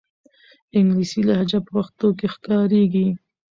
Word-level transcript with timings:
انګلیسي 0.77 1.21
لهجه 1.29 1.59
په 1.65 1.69
پښتو 1.75 2.07
کې 2.19 2.27
ښکاري. 2.33 2.83